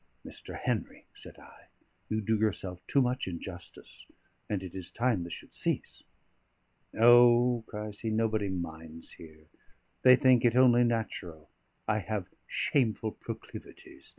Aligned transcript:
"Mr. 0.25 0.57
Henry," 0.57 1.05
said 1.13 1.37
I, 1.37 1.65
"you 2.09 2.21
do 2.21 2.35
yourself 2.35 2.79
too 2.87 3.03
much 3.03 3.27
injustice, 3.27 4.07
and 4.49 4.63
it 4.63 4.73
is 4.73 4.89
time 4.89 5.23
this 5.23 5.33
should 5.33 5.53
cease." 5.53 6.01
"O!" 6.95 7.63
cries 7.67 7.99
he, 7.99 8.09
"nobody 8.09 8.49
minds 8.49 9.11
here. 9.11 9.45
They 10.01 10.15
think 10.15 10.43
it 10.43 10.55
only 10.55 10.83
natural. 10.83 11.51
I 11.87 11.99
have 11.99 12.31
shameful 12.47 13.11
proclivities. 13.11 14.09